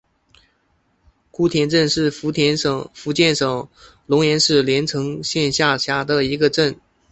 [1.29, 3.69] 姑田镇是福建省
[4.07, 6.75] 龙岩市连城县下辖的一个镇。